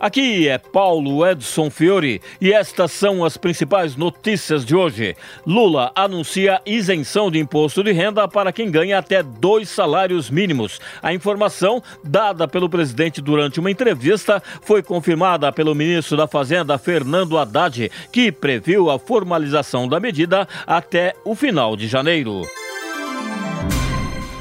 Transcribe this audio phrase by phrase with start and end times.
[0.00, 5.14] aqui é Paulo Edson Fiore e estas são as principais notícias de hoje.
[5.46, 10.80] Lula anuncia isenção de imposto de renda para quem ganha até dois salários mínimos.
[11.02, 17.38] A informação, dada pelo presidente durante uma entrevista, foi confirmada pelo ministro da Fazenda, Fernando
[17.38, 22.42] Haddad, que previu a formalização da medida até o final de janeiro.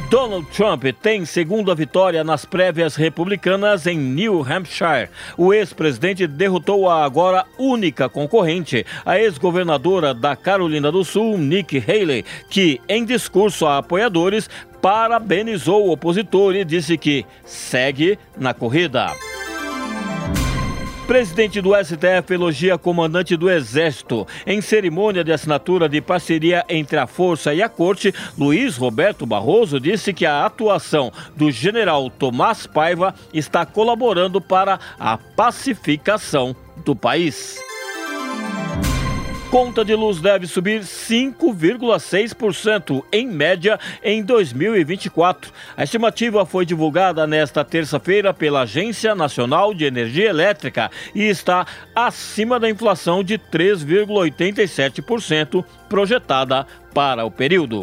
[0.09, 5.07] Donald Trump tem segunda vitória nas prévias republicanas em New Hampshire.
[5.37, 12.25] O ex-presidente derrotou a agora única concorrente, a ex-governadora da Carolina do Sul, Nikki Haley,
[12.49, 14.49] que, em discurso a apoiadores,
[14.81, 19.11] parabenizou o opositor e disse que segue na corrida.
[21.09, 24.27] Presidente do STF elogia comandante do Exército.
[24.45, 29.79] Em cerimônia de assinatura de parceria entre a Força e a Corte, Luiz Roberto Barroso
[29.79, 37.59] disse que a atuação do general Tomás Paiva está colaborando para a pacificação do país.
[39.49, 45.51] Conta de luz deve subir 5,6% em média em 2024.
[45.75, 52.59] A estimativa foi divulgada nesta terça-feira pela Agência Nacional de Energia Elétrica e está acima
[52.59, 57.81] da inflação de 3,87% projetada para o período.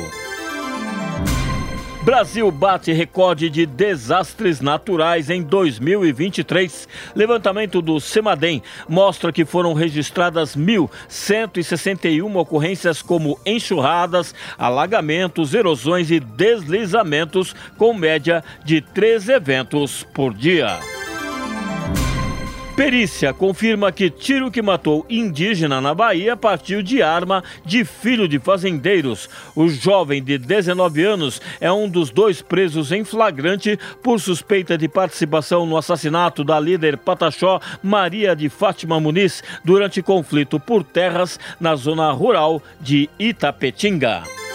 [2.07, 6.87] Brasil bate recorde de desastres naturais em 2023.
[7.17, 17.57] Levantamento do Semadem mostra que foram registradas 1.161 ocorrências como enxurradas, alagamentos, erosões e deslizamentos,
[17.77, 20.79] com média de três eventos por dia.
[22.77, 28.39] Perícia confirma que tiro que matou indígena na Bahia partiu de arma de filho de
[28.39, 29.31] fazendeiros.
[29.55, 34.89] O jovem de 19 anos é um dos dois presos em flagrante por suspeita de
[34.89, 41.77] participação no assassinato da líder Pataxó Maria de Fátima Muniz durante conflito por terras na
[41.77, 44.46] zona rural de Itapetinga.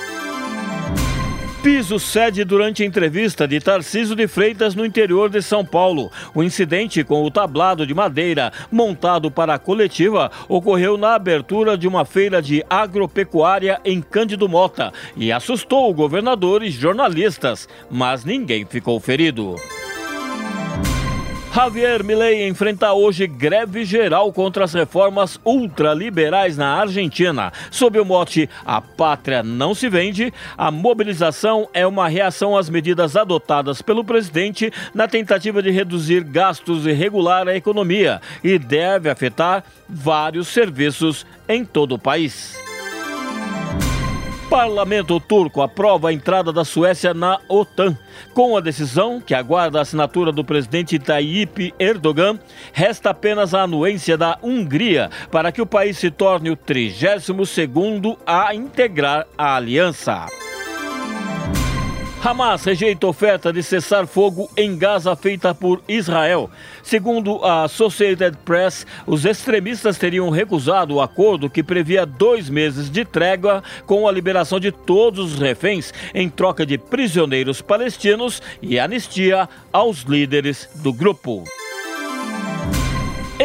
[1.64, 6.12] Piso cede durante entrevista de Tarciso de Freitas no interior de São Paulo.
[6.34, 11.88] O incidente com o tablado de madeira montado para a coletiva ocorreu na abertura de
[11.88, 18.66] uma feira de agropecuária em Cândido Mota e assustou o governador e jornalistas, mas ninguém
[18.66, 19.56] ficou ferido.
[21.54, 27.52] Javier Milei enfrenta hoje greve geral contra as reformas ultraliberais na Argentina.
[27.70, 33.18] Sob o mote A Pátria Não Se Vende, a mobilização é uma reação às medidas
[33.18, 39.66] adotadas pelo presidente na tentativa de reduzir gastos e regular a economia e deve afetar
[39.90, 42.61] vários serviços em todo o país.
[44.52, 47.98] Parlamento turco aprova a entrada da Suécia na OTAN.
[48.34, 52.38] Com a decisão, que aguarda a assinatura do presidente Tayyip Erdogan,
[52.74, 58.54] resta apenas a anuência da Hungria para que o país se torne o 32º a
[58.54, 60.28] integrar a aliança.
[62.24, 66.52] Hamas rejeita oferta de cessar fogo em Gaza feita por Israel.
[66.84, 73.04] Segundo a Associated Press, os extremistas teriam recusado o acordo que previa dois meses de
[73.04, 79.50] trégua com a liberação de todos os reféns em troca de prisioneiros palestinos e anistia
[79.74, 81.44] aos líderes do grupo.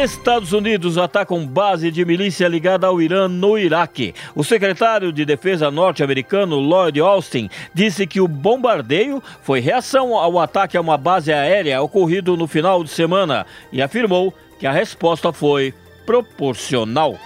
[0.03, 4.13] Estados Unidos atacam base de milícia ligada ao Irã no Iraque.
[4.35, 10.77] O secretário de Defesa norte-americano Lloyd Austin disse que o bombardeio foi reação ao ataque
[10.77, 15.73] a uma base aérea ocorrido no final de semana e afirmou que a resposta foi
[16.05, 17.17] proporcional.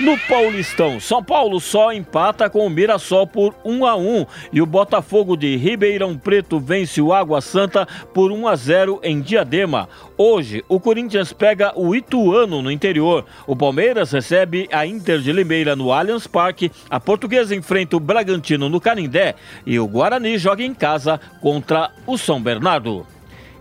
[0.00, 4.66] No Paulistão, São Paulo só empata com o Mirassol por 1 a 1 e o
[4.66, 9.88] Botafogo de Ribeirão Preto vence o Água Santa por 1 a 0 em Diadema.
[10.16, 13.26] Hoje, o Corinthians pega o Ituano no interior.
[13.44, 18.68] O Palmeiras recebe a Inter de Limeira no Allianz Parque, a Portuguesa enfrenta o Bragantino
[18.68, 19.34] no Canindé
[19.66, 23.04] e o Guarani joga em casa contra o São Bernardo.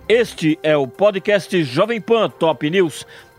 [0.10, 3.06] Este é o podcast Jovem Pan Top News.